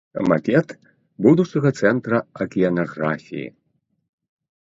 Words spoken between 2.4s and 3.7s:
акіянаграфіі.